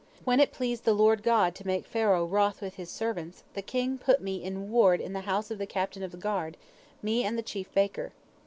[0.25, 3.99] When it pleased the Lord God to make Pharaoh wroth with his servants, the king
[3.99, 6.57] put me in ward in the house of the captain of the guard,
[7.03, 8.11] me and the chief baker.